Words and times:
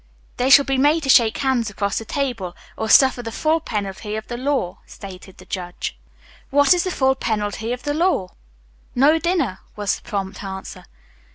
"They 0.37 0.49
shall 0.49 0.65
be 0.65 0.79
made 0.79 1.03
to 1.03 1.09
shake 1.09 1.37
hands 1.37 1.69
across 1.69 1.99
the 1.99 2.05
table 2.05 2.55
or 2.75 2.89
suffer 2.89 3.21
the 3.21 3.31
full 3.31 3.59
penalty 3.59 4.15
of 4.15 4.25
the 4.29 4.35
law," 4.35 4.79
stated 4.87 5.37
the 5.37 5.45
judge. 5.45 5.95
"What 6.49 6.73
is 6.73 6.85
the 6.85 6.89
full 6.89 7.13
penalty 7.13 7.71
of 7.71 7.83
the 7.83 7.93
law?" 7.93 8.29
"No 8.95 9.19
dinner," 9.19 9.59
was 9.75 9.97
the 9.97 10.01
prompt 10.01 10.43
answer. 10.43 10.85